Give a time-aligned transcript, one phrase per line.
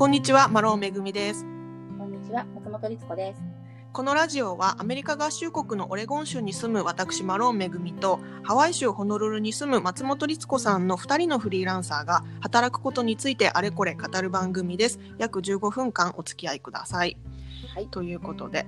[0.00, 1.44] こんにちは、マロンめぐみです。
[1.98, 3.42] こんにちは、松本律子です。
[3.92, 14.98] このラジオはアメリカ合衆国のオレゴン州に住む私マロンめぐみとハワイ州ホノルルに住む松本律子さんの2人のフリーランサーが働くことについてあれこれ語る番組です。
[15.18, 17.18] 約15分間お付き合いください。
[17.74, 18.64] はいということで。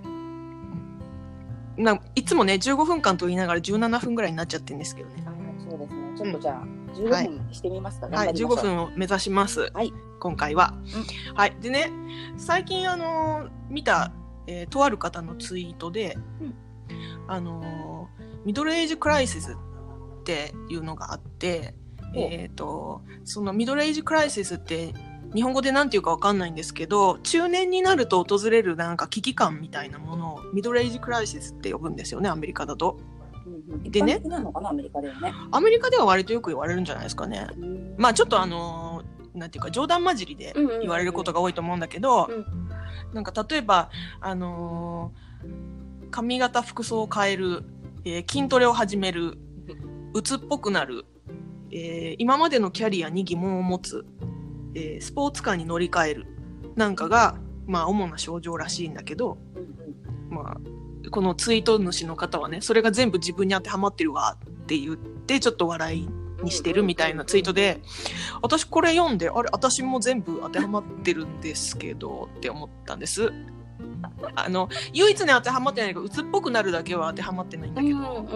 [1.78, 5.24] ないつもね15分間と言いながら17分ぐらいになっちゃってるんですけどね。
[5.27, 5.33] あ
[5.66, 6.12] そうですね。
[6.14, 8.16] ちょっとじゃあ、はい15分にしてみますかね。
[8.16, 9.70] はい、頑張りましょう15分を目指します。
[9.73, 10.72] はい今回は。
[11.34, 11.90] はい、でね、
[12.36, 14.12] 最近あのー見た、
[14.46, 16.54] えーとある方のツイートで、うん
[17.26, 19.56] あのーミドルエイジクライシスっ
[20.22, 21.74] ていうのがあって、
[22.14, 24.95] おえっ、とそのミドルエイジクライシスって
[25.34, 32.96] 日本語でなんていうかわかんないんですけど、中年になると訪れるなんか危機感みたいなものをミドルエイジクライシスって呼ぶんですよね、アメリカだと。
[33.45, 35.34] うんうん、でねアメリカではね。
[35.50, 37.48] アメリカでは割とよく言われるんじゃないですかね。
[37.59, 39.01] うんまあちょっとあのー
[39.35, 42.47] なんていうか冗談交じりで言われることが多いと思うんだけど、うん。
[43.15, 45.33] なんか例えばあのー
[46.11, 47.65] 髪型服装を変える、
[48.05, 49.38] えー筋トレを始める
[50.13, 51.07] 鬱っぽくなる、
[51.71, 54.05] えー今までのキャリアに疑問を持つ、
[54.75, 56.27] えースポーツカーに乗り換える
[56.77, 67.81] なんかがまあ主な症状らしいんだけど、うんまあ、このツイート主の方はねそれが全部自分に当てはまってるわって言ってちょっと笑いうんにしてるみたいなツイートで、
[68.43, 73.32] 私これ読んで、あれ、私も全部当てはまってるんですけどって思ったんです。
[74.34, 78.26] あの、唯一に当てはまってないけど、鬱っぽくなるだけは当てはまってないんだけど。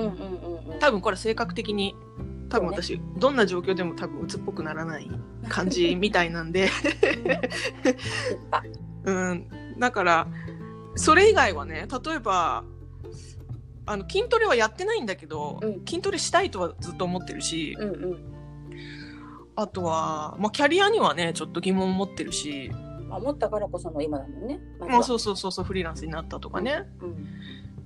[0.81, 1.95] 多分これ性格的に、
[2.49, 5.11] 多分私、どんな状況でも多分鬱っぽくならない
[5.49, 6.71] 感じみたいなんで、
[8.51, 8.63] あ
[9.05, 10.29] うん、だから、
[10.95, 12.65] それ以外はね、例えば、
[13.87, 18.37] あの筋トレはやってないんだけど、うん筋トレしたいとはずっと思ってるし、うんうん。
[19.55, 22.71] あとは、まあ、キャリアにはね、ちょっと疑問持ってるし、
[23.09, 24.61] まあ、思ったからこその今だもんね。
[24.81, 26.85] まあ、そうそうそうそう、フリーランスになったとかね。
[27.01, 27.27] うん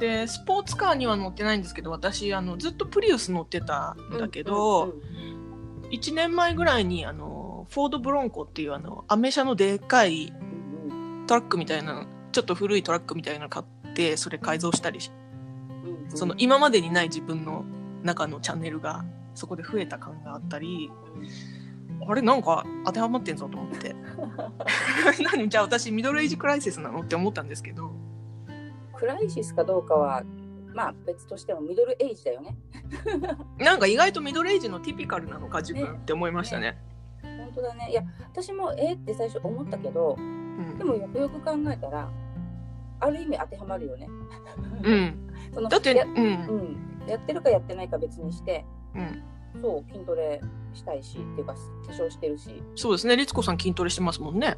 [0.00, 4.92] で、スポーツカーには乗ってないんですけど、私、あの、ずっとプリウス乗ってたんだけど、うん
[5.90, 15.29] 1年前ぐらいに、あの、フォードブロンコっていう、あの、アメ車のでっかいうんトラックみたいな、ちょっと古いトラックみたいなの買って、それ改造したりし、うんうん
[16.14, 17.64] その、今までにない自分の
[18.02, 19.04] 中のチャンネルが、
[19.34, 20.90] そこで増えた感があったり、
[22.06, 23.94] あれなんか当てはまってんぞと思って。
[25.36, 25.48] 何？
[25.50, 27.92] じゃあ私ミドルエイジクライシスなのって思ったんですけど。
[28.94, 30.22] クライシスかどうかは、
[30.74, 32.56] まあ別としてもミドルエイジだよね。
[33.58, 36.78] なんか意外とミドルエイジのティピカルなのか自分って思いましたね。
[37.22, 37.90] 本当だね。
[37.90, 38.02] いや、
[38.32, 42.08] 私もえーって最初思ったけど、うんでもよくよく考えたら、
[43.00, 44.08] ある意味当てはまるよね。
[44.82, 45.14] うん。
[45.52, 46.16] そのだって、やうん。
[46.16, 49.22] うん、やってるかやってないか別にして、うん。
[49.62, 50.40] そう、筋トレ
[50.74, 53.16] したいし、っていうか、化粧してるし、そうですね。
[53.16, 54.56] 律子さん筋トレしてますもんね。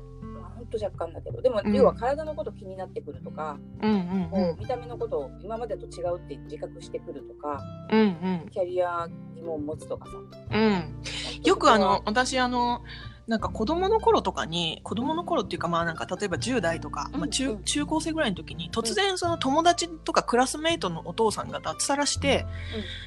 [0.72, 3.96] と若干だけど、でも、うん要は体のこと気になってくるとか、うんうん
[4.32, 8.00] もう見た目のことを今までと違うって自覚してくるとか、うん。
[8.00, 8.04] う
[8.46, 10.12] んキャリア疑問を持つとかさ。
[10.50, 10.64] うん。
[10.64, 11.42] うん。
[11.44, 12.80] よくあの、私あの、
[13.26, 22.46] なんか子供の頃とかに、子供の頃っていうかまあなんか例えば10代とか、まあうん中うん中高生ぐらいの時に突然その友達とかクラスメイトのお父さんが脱サラして、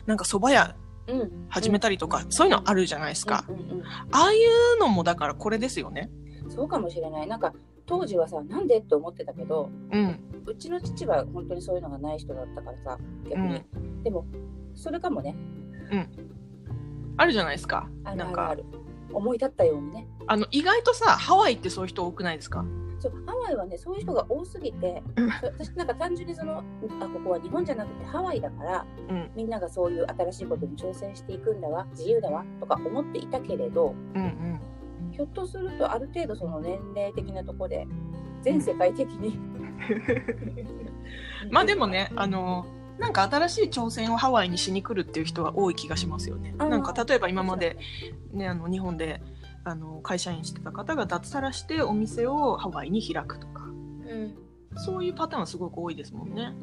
[0.06, 0.76] なんか蕎麦屋
[1.08, 3.46] うん、うん、始めたりとか、そういうのあるじゃないですか。
[3.48, 4.38] うんうんうんああい
[4.78, 6.10] うのもだからこれですよね。
[6.50, 7.28] そうかもしれない。
[7.28, 7.54] なんか、
[7.86, 10.20] 当時はさ、なんでって思ってたけど、うん。
[10.46, 12.98] うちの父は本当にそういうのがない人だったからさ、
[13.30, 13.64] 逆に。
[14.04, 14.26] でも、
[14.74, 15.36] それかもね、
[17.18, 17.88] あるじゃないですか。
[18.04, 18.85] あるなんかあるある。
[19.16, 20.08] 思い立ったようにね。
[20.28, 22.66] あの意外とさハワイってそういう人多くないですか？
[23.00, 25.30] そうハワイはねそういう人が多すぎてうん。
[25.30, 26.64] 私なんか単純にそのあ
[27.08, 29.32] ここは日本じゃなくてハワイだからうん。
[29.36, 34.62] みんながそういう新しいことに挑戦していくんだわ自由だわとか思っていたけれどうんうん。
[35.12, 37.88] ひょっとするとある程度その年齢的なところで
[38.42, 39.38] 全世界的に。
[41.52, 42.66] まあでもねあの
[43.00, 46.54] なんか新しい挑戦をハワイにしに来るっていう人は多い気がしますよね。
[46.58, 47.78] なんか例えば今まで、
[48.32, 49.22] ね、あの日本で
[49.64, 53.64] あの会社員してた方が脱サラしてお店をハワイに開くとか。
[53.64, 54.36] うん。
[54.78, 56.54] そういうパターンはすごく多いですもんね。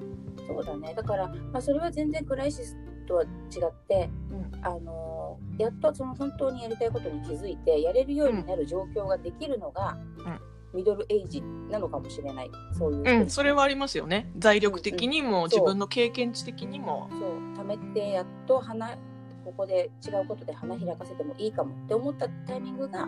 [0.47, 0.95] そうだね。
[0.95, 2.77] だから、まあ、それは全然クライシス
[3.09, 4.65] とは違って、うん。
[4.65, 12.51] あのやっとその本当にやりたいことに気づいてやれるようになる状況ができるのが、うんミドルエイジなのかもしれない。
[12.77, 13.03] そういう。
[13.05, 14.31] 人うん、それはありますよね。
[14.39, 17.09] 財力的にも、ん自分の経験値的にも。
[17.11, 17.21] そう。
[17.63, 18.97] 貯めてやっと花
[19.45, 23.07] ここで違うことで花開かせてもいいかもって思ったタイミングが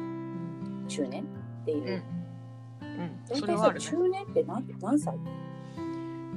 [0.89, 2.03] 中年っていう、
[2.83, 2.89] うん。
[3.01, 3.85] うん、それはあるね。
[3.85, 5.17] 中年って何何歳？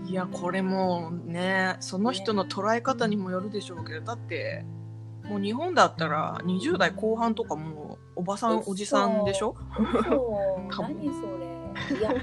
[0.06, 4.64] いやこれもねその人の捉え方にもよるでしょうけどだって
[5.26, 9.56] もう日本だったら20代後半とかもうおばさん嘘おじさんでしょ？
[9.78, 12.00] 何それ。
[12.00, 12.14] いや。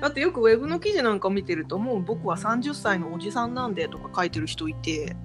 [0.00, 5.16] だってよくウェブの記事なんか見てるともう僕は30歳のおじさんなんでとか書いてる人いて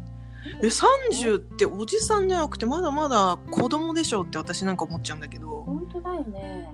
[0.61, 5.63] え30っておじさんじゃなくてまだまだ子供でしょって私なんか思っちゃうんだけど。
[5.63, 6.73] 本当だよね。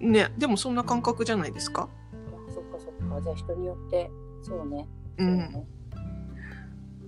[0.00, 1.88] ねでもそんな感覚じゃないですか？
[2.48, 3.20] あそっかそっか。
[3.22, 4.10] じゃあ人によって
[4.42, 4.86] そうね。
[5.18, 5.36] うん。
[5.38, 5.66] ね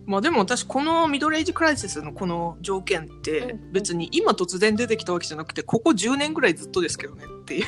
[0.06, 7.24] まあでも私このミドルエイジクライシスのこの条件ってうん別に今突然出てきたわけじゃなくてここ10年ぐらいずっとですけどね。
[7.24, 7.66] っていう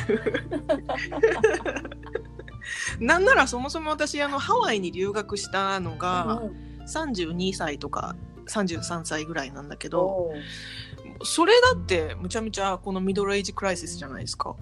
[3.01, 8.17] なんならそもそも私あのハワイに留学したのがうん32歳とか
[8.49, 10.33] 33歳ぐらいなんだけど
[11.23, 14.57] それだってむちゃむちゃこのミドルエイジクライシスじゃないですか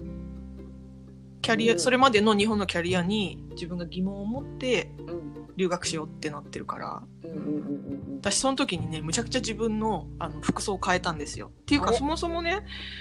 [1.41, 1.79] キャリア、うん。
[1.79, 5.31] それまでの日本のキャリアに自分が疑問を持ってうん。
[5.57, 7.03] 留学しようってなってるから。
[7.23, 7.57] うんうんうんう
[7.97, 11.47] ん私その時にねむちゃくちゃ自分のあの服装を変えたんですよ。
[11.47, 12.59] っていうかそもそもね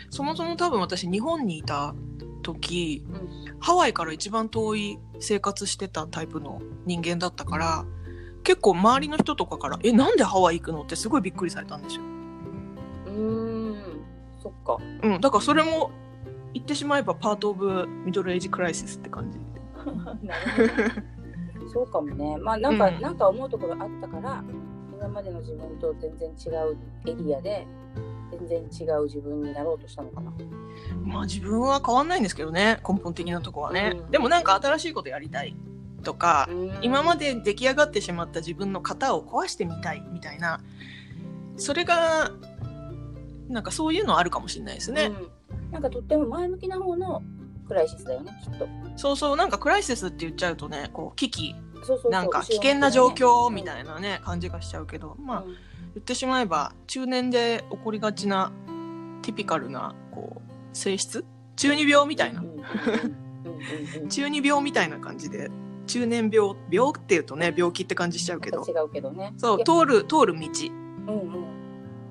[0.09, 1.95] そもそも多分私日本にいた
[2.43, 3.13] 時う
[3.55, 3.59] ん。
[3.61, 7.85] ハワイから一番遠い生活してたタイプの人間だったから
[8.45, 12.03] 結構周りの人とかから「えなんでハワイ行くの?」ってすごいびっくりされたんですよ。
[13.07, 13.77] うーん。
[14.43, 14.79] そっか。
[15.03, 15.91] うん、だからそれも
[16.55, 19.39] 言ってしまえばパート・オブ・ミドル・エイジ・クライシスって感じ。
[20.27, 20.69] なる
[21.59, 22.37] ほどそうかもね。
[22.39, 23.01] まあなんか、うん。
[23.01, 24.43] なんか思うところあったから
[24.93, 26.77] 今までの自分と全然違う
[27.07, 27.67] エリアで
[28.49, 30.33] 全然違う自分になろうとしたのかな。
[31.05, 34.11] まあ自分は変わんないんですけどね根本的なとこはね、うん。
[34.11, 35.55] でもなんか新しいことやりたい
[36.03, 36.49] とか、
[36.83, 40.61] 今までで出来上がってしまった自分の型を壊してみたいみたいな。
[41.57, 42.31] それが
[43.49, 45.29] なんかそういうのあるかもしれないですね、うん、
[45.71, 47.23] なんかとっても前向きな方の
[47.69, 48.69] クライシスだよねきっと。
[48.97, 51.55] そうそうなんかクライシスって言っちゃうとねこう危機
[52.11, 55.57] なんか危険な状況みたいいなね、感じがしちゃうけどまあ、うん
[55.93, 58.53] 言ってしまえば中年で起こりがちな
[59.23, 61.25] ティピカルなこう性質？
[61.57, 62.65] 中二病みたいな、うんうんうんうん
[63.97, 64.09] うんうん。
[64.09, 65.51] 中二病みたいな感じで
[65.89, 68.65] 中年病病っていうとね病気って感じしちゃうけど。
[68.65, 69.35] 違うけどね。
[69.37, 70.49] そう通る通る道。
[71.09, 71.60] うんうん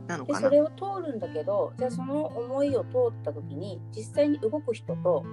[0.10, 0.40] なのかな。
[0.40, 5.24] でそれを通るんだけどじゃあその思いを通った時に実際に動く人と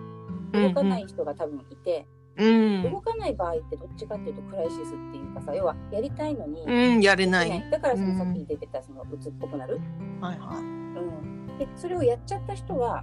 [0.52, 2.06] 動かない人が多分いて、
[2.36, 2.82] うん。
[2.92, 7.58] 動かない場合ってどっちかっていうとクライシスっていうかさ要はやりたいのにうんやれなない。
[7.58, 8.18] いだからそのうん。
[8.18, 9.80] さっき出てたその鬱っぽくなる、
[10.20, 13.02] はいはうん、でそれをやっちゃった人は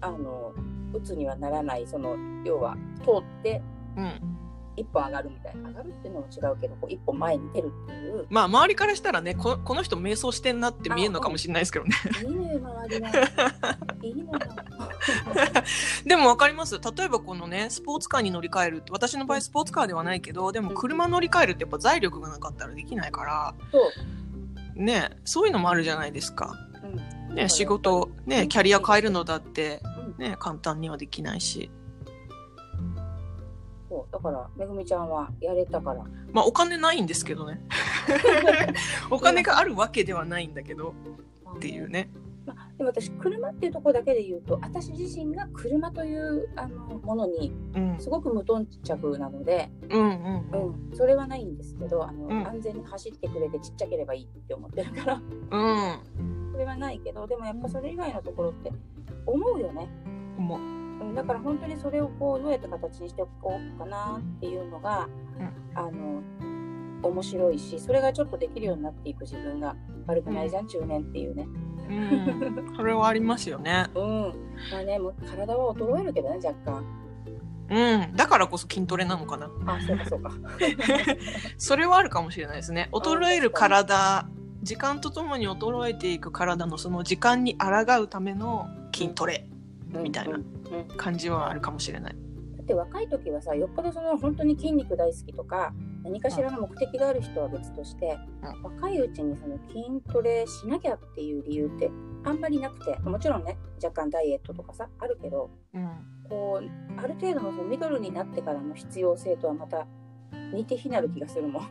[0.00, 0.52] あの
[0.92, 3.62] 鬱にはならないその要は通って
[3.96, 4.31] いうん
[4.76, 5.68] 一歩上がるみたいな。
[5.68, 8.26] 上がるっていうのも違うけどこう一歩前に出るっていう。
[8.30, 11.94] まあ周りからしたらねここの人瞑想してんなって見えるのかもしれないですけどね。
[12.22, 13.10] いいね周りは
[14.02, 14.14] いい。
[14.14, 14.38] のよ
[16.04, 16.80] でも分かります。
[16.80, 23.54] 例えばこのねスポーツカーに乗り換えるって私の場合スポーツカーではないけどでも車乗り換えるってやっぱ財力がなかったらできないから。
[23.70, 23.78] そ
[24.76, 26.54] う、ねそういうのもあるじゃないですか、
[27.28, 29.80] うん、ね、仕事ねキャリア変えるのだって
[30.18, 30.24] うん。
[30.24, 31.70] ね簡単にはできないし
[34.02, 36.04] そうだからめぐみちゃんはやれたから。
[36.32, 37.60] まあお金ないんですけどね。
[39.10, 40.94] お金があるわけではないんだけど
[41.56, 42.10] っていうね。
[42.44, 47.96] まあ、でも私車っていうところだけで言うと私自身が車というあのものにうん。
[48.00, 50.90] すごく無頓着なので、うんうんううん。
[50.92, 52.46] ん、それはないんですけどあの、うん。
[52.46, 55.14] 安全に走ってくれてちっちゃければいいって思ってるから。
[55.14, 56.52] うん。
[56.52, 58.72] それはないけどでもやっぱそれ以外のところって
[59.26, 59.88] 思うよね、
[60.36, 60.58] 思う。
[60.58, 60.81] うん、
[61.14, 65.08] だから本当にそれをこうどうやって形にしておこうかなっていうのが、
[65.74, 66.22] あの
[67.02, 69.74] 面白いしそれがちょっとできるようになっていく自分が
[70.06, 71.46] 悪くないじゃん、中年っていうね。
[71.88, 72.76] うん。
[72.76, 73.86] それはありますよね。
[73.94, 74.34] うん。
[74.70, 76.84] まあねもう体は衰えるけどね若干。
[77.70, 78.16] うん。
[78.16, 79.50] だからこそ筋トレなのかな。
[79.66, 80.30] あそうかそうか。
[81.58, 82.88] それはあるかもしれないですね。
[82.92, 84.26] 衰える体
[84.62, 89.48] 時間とともに衰えていく体のその時間に抗うための筋トレ
[90.00, 90.38] みたいな
[90.96, 92.16] 感じはあるかもしれない。
[92.56, 98.18] だって若い時はさよっぽどその本当に筋肉大好きとか何かしらの目的がある人は別として、
[98.62, 101.90] う若いうちにその筋トレしなきゃっていう理由って
[102.24, 105.90] あんまりなくてもちろんね若干ダイエットとかさあるけどうん。
[106.28, 109.86] こうある程度のそのミドルになってからの必要性とはまた
[110.52, 111.70] 似て非なる気がするもん。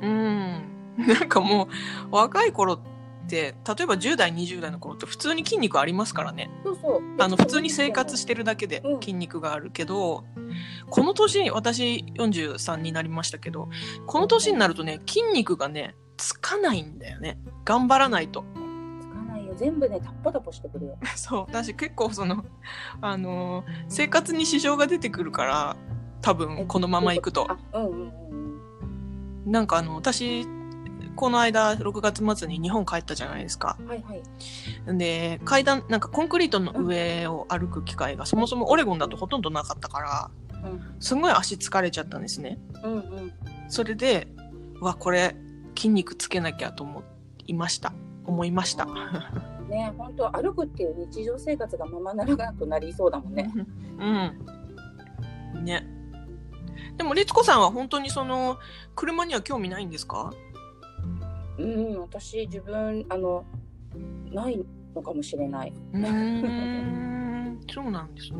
[0.00, 0.78] うん。
[1.06, 1.68] なんかも
[2.10, 2.97] う若い頃って
[3.36, 6.50] 例えば10代20代の頃って普通に筋肉ありますからね。
[6.64, 7.02] そうそう。
[7.18, 9.00] あの普通に生活してるだけでうん。
[9.00, 10.24] 筋肉があるけど、
[10.90, 13.68] この年私43になりましたけど
[14.06, 17.38] この年になるとね筋肉がねつかないんだよね。
[17.64, 18.44] 頑張らないと。
[19.58, 20.98] 全部ねタッポタポしてくるよ。
[21.16, 21.44] そう。
[21.48, 22.44] 私結構その
[23.00, 25.76] あのー生活に支障が出てくるから
[26.22, 27.46] 多分このままいくと。
[27.72, 28.12] あうんうん
[29.44, 29.52] うん。
[29.52, 30.46] なんかあの私
[31.18, 33.76] この間6月末に日本帰ったじゃないですか。
[33.88, 34.22] はいはい。
[34.96, 40.30] で階段なんかコンクリートの上を歩く機会がそもそもオレゴンだとほとんどなかったから
[40.70, 42.60] うんすごい足疲れちゃったんですね。
[42.84, 43.32] うんうん。
[43.68, 44.28] それで
[44.80, 45.34] うわこれ
[45.76, 47.02] 筋肉つけなきゃと思
[47.46, 47.92] いました
[48.24, 48.86] 思いました。
[49.68, 53.50] ね本当歩くっていう日常生活がままならなくなりそうだもんね。
[55.56, 55.64] うん。
[55.64, 55.84] ね。
[56.96, 58.58] でも律子さんは本当にその
[58.94, 60.32] 車には興味ないんですか？
[61.58, 63.44] うん、私自分あの
[64.32, 65.72] ないのかもしれない。
[65.92, 67.60] うーん。
[67.70, 68.38] そうなんですね。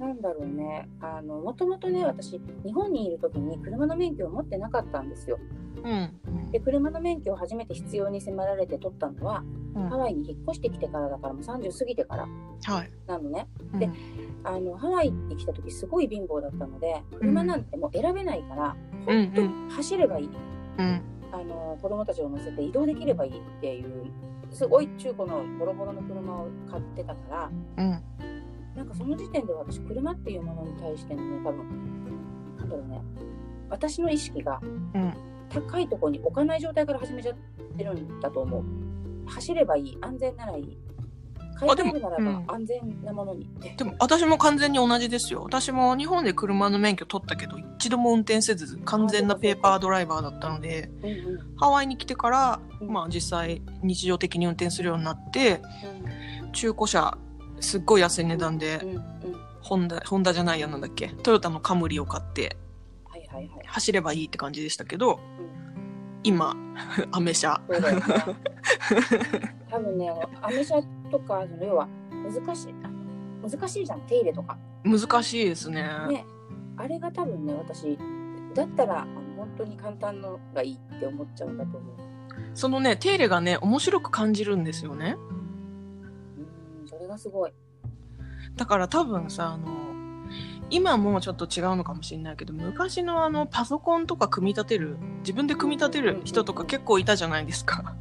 [0.00, 0.88] なんだろうね。
[1.00, 5.38] あのもともとね私日本にいる時に車の免許を持ってなかったんですよ。
[5.82, 6.50] うん。
[6.50, 9.42] で車の免許を初めて必要に迫られて取ったのは、
[9.74, 12.26] うんハワイに引っ越してきてからだからもう30過ぎてから
[12.64, 12.90] はい。
[13.06, 13.46] なのね。
[13.72, 13.88] うんで
[14.42, 20.30] あのハワイに来た時すごい貧乏だったので車なんてもう選べないから、うん本当に走ればいい。
[20.78, 21.02] うん。
[21.32, 24.10] あの子供たちを乗せて移動できればいいっていう
[24.50, 28.02] すごい中古のボロボロの車を買ってたからうん。
[28.76, 31.66] なんかその時点で私車っていうものに対してのね多分
[32.56, 33.02] なんだろうね
[33.68, 35.14] 私の意識がうん。
[35.50, 37.34] 高いところに置かない状態から始めちゃっ
[37.76, 38.64] てるんだと思う
[39.28, 40.78] 走ればいい安全ならいい
[41.60, 43.44] 買いあでも替えるならうんば安全なものに。
[43.44, 45.42] って、でも私も完全に同じですよ。
[45.42, 51.56] 私も日本で車の免許取ったけど一度も運転せず完全なペーパードライバーだったのでうんうん。
[51.56, 52.88] ハワイに来てから、うん。
[52.88, 55.60] まあ実際日常的に運転するようになって
[56.52, 57.18] 中古車
[57.60, 59.02] すっごい安い値段でうんうんうん。
[59.60, 62.56] ホンダホンダじゃないやなんだっけトヨタのカムリを買って
[63.04, 65.50] はいはいはい、走ればいいって感じでしたけどうん。
[66.22, 66.54] 今
[67.12, 67.60] アメ車。
[69.70, 70.12] 多分ね、
[70.42, 72.74] アメ車とか、その要は難しい、
[73.42, 74.58] 難しいじゃん、手入れとか。
[74.84, 76.24] 難しいですねね、
[76.76, 77.98] あれが多分ね、私、
[78.54, 81.94] だったら本当に簡単のがいいって思っちゃうんだと思う。
[82.54, 85.16] そのね手入れがね面白く感じるんですよね
[86.82, 87.52] うん、それがすごい。
[88.56, 89.68] だから多分さあの
[90.70, 97.96] 今もうちょっと違うのかもしれないけど昔のあのパソコンとか組み立てる自分で組み立てる人とか結構いたじゃないですか。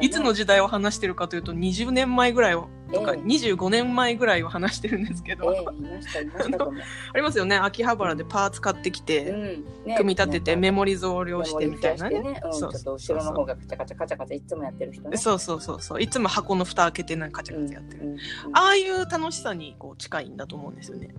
[0.00, 3.20] いつの時代を話してるかというと20年前ぐらいをとかええ。
[3.20, 6.82] 25年前ぐらいを話してるんですけど、ええいました、いましたと思う。
[7.12, 7.56] ありますよね。
[7.56, 9.64] 秋葉原でパーツ買ってきて、うん。
[9.86, 12.20] ね組み立ててメモモリ増量してみたいなね。
[12.20, 15.16] ね、うん、そうっと後ろの方がカチャカチャカチャカチャいつもやってる人ね。
[15.16, 18.18] そうそうそうそういつも箱の蓋開けてなんかカチャカチャやってる、うんうん
[18.52, 21.14] ああいう楽しさにこう近いんだと思うんですよね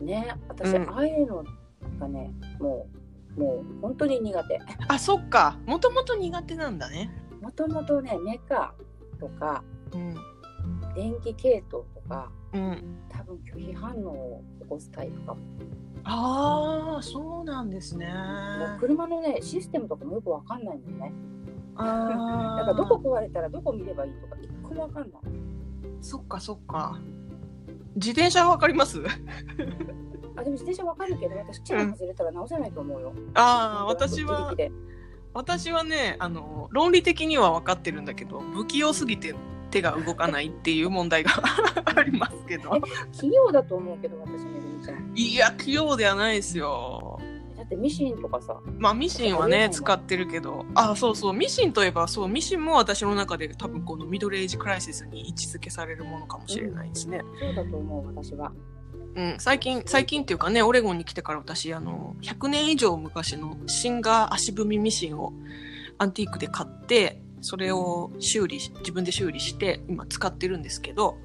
[0.00, 1.44] ね、私、うんああいうの
[1.98, 2.99] がね、もう、
[3.40, 4.60] もう本当に苦手。
[4.88, 8.74] あそっかもともと苦手なんだねもともとね、メカ
[9.18, 10.14] とか、うん
[10.94, 15.40] 電気系統とか、うん多分拒否反応を起こすタイプかも。
[16.04, 18.08] ああそうなんですね
[18.80, 21.12] 車のね、システムとかもよくわかんないもんね。
[21.76, 25.20] あなん かどこ壊れたらどこ見ればいいとか、一個もわかんない。
[26.00, 26.98] そっかそっか
[27.94, 28.98] 自転車わかります？
[30.40, 33.12] あ、でも自転車わかるけど、私、チェーン外れたら直せないと思うよ。
[33.34, 34.54] ああ私は
[35.32, 39.32] 私はねあの論理的には分かってるんだけど不器用すぎて
[39.70, 41.30] 手が動かないっていう問題が
[41.94, 42.80] ありますけど。
[43.12, 45.12] 器用だと思うけど、私めぐみちゃん。
[45.14, 47.20] いや器用ではないですよ。
[47.56, 50.66] だってミシンとかさ、まあミシンはね使ってるけど。
[50.74, 58.50] あそうそうミシンといえばそうミシンも私の中で多分このミドルエイジクライシスに位置づけされるものかもしれないですね、そうだと思う、私は。
[59.14, 65.32] うん、最近最近っていうかねオレゴンに来てから私あの100年以上昔のシンガー足踏みミシンを
[65.98, 71.16] アンティークで買ってそれを修理し自分で修理して今使ってるんですけど。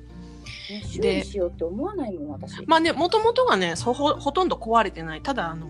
[0.69, 2.65] ね修理しようって思わないもん、私。
[2.65, 5.21] まあねもともとがねそほほとんど壊れてない。
[5.21, 5.67] ただあの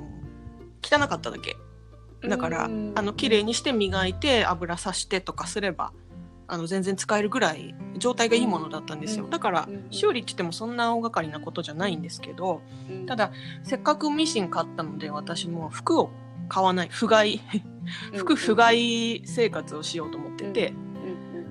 [0.82, 1.58] 汚かっただけ。
[2.28, 2.94] だからうん。
[2.96, 5.92] あの綺麗にして磨いて油さしてとかすれば
[6.48, 9.26] あの全然使えるぐらい状態がいいものだったんですよ。
[9.26, 9.30] うん。
[9.32, 9.88] だからうん。
[9.90, 13.06] 修理って言ってもそんな大掛かりなことじゃないんですけどうん。
[13.06, 13.32] ただ
[13.64, 16.12] せっかくミシン買ったので私も服を
[16.48, 17.40] 買わない不甲斐
[18.14, 20.74] 服不甲斐生活をしようと思ってて。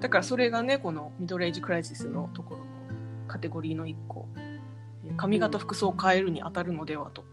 [0.00, 2.66] だからそれがねこのミドルエイジクライシスのところの
[3.26, 4.28] カテゴリーの一個。
[5.16, 7.24] 髪型服装を変えるに当たるのではと。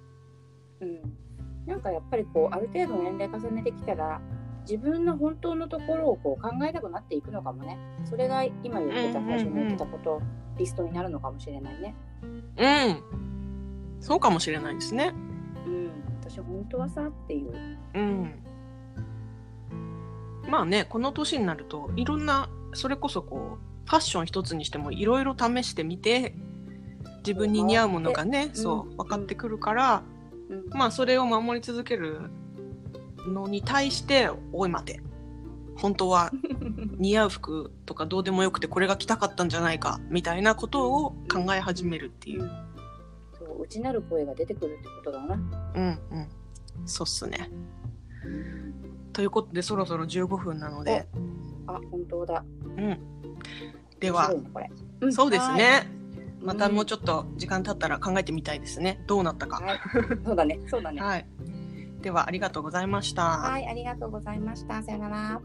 [0.80, 1.02] うん。
[1.66, 4.20] なんかやっぱりこうある程度年齢重ねてきたら
[4.62, 7.78] 自分の本当のところをこう考えたくなっていくのかもね。
[8.06, 10.22] それが今言ってたうんうんうん最初に言ってたこと、
[10.58, 11.96] リストになるのかもしれないね。
[12.58, 14.00] うん。
[14.00, 15.14] そうかもしれないですね。
[15.66, 15.92] うん。
[16.22, 17.78] 私本当はさっていう。
[17.94, 18.44] うん。
[20.50, 26.36] まあね、この年になると、いろんな、それこそこう、ファッション一つにしてもいろいろ試してみて、
[27.20, 30.04] 自分に似合うものがね、んそう、分かってくるから、
[30.50, 30.70] うん。
[30.72, 32.30] まあそれを守り続ける
[33.28, 35.02] のに対して「おい待て
[35.76, 36.32] 本当は
[36.98, 42.50] 似合う服とかどうでもよくてこれが着たかったんじゃないか」みたいなことを考え始めるっていう。
[43.38, 45.36] そう内なる声が出てくるってことだな。
[45.36, 46.28] うんうん
[46.86, 47.50] そうっすね。
[49.14, 51.08] ということでそろそろ15分なので、
[51.68, 52.44] あ本当だ。
[52.64, 52.98] うん、
[54.00, 54.34] では
[55.12, 55.88] そうですはいね。
[56.42, 59.04] またもうちょっと時間経ったら考えてみたいですね。
[59.08, 59.64] どうなったか。
[59.64, 59.80] はい、
[60.26, 61.02] そうだね、そうだね。
[61.02, 61.26] はい。
[62.02, 63.24] ではありがとうございました。
[63.24, 64.82] はい、ありがとうございました。
[64.84, 65.42] さよなら。